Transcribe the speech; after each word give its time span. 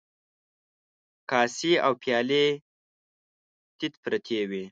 کاسې 1.31 1.71
او 1.85 1.91
پيالې 2.01 2.45
تيت 3.77 3.93
پرتې 4.03 4.39
وې. 4.49 4.59